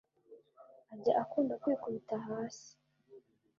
[0.93, 2.69] ajya akunda Kwikubita hasi